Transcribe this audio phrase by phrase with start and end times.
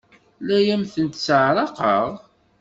[0.47, 2.09] La am-tent-sseɛraqeɣ?